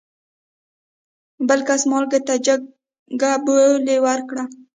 [1.47, 2.61] بل کس مالک ته جګ
[3.45, 4.43] بولي ورکړه.